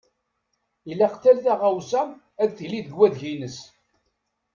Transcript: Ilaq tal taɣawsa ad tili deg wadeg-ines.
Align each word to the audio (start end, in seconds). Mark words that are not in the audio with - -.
Ilaq 0.91 1.13
tal 1.21 1.37
taɣawsa 1.45 2.01
ad 2.41 2.49
tili 2.57 2.79
deg 2.85 2.95
wadeg-ines. 2.97 3.57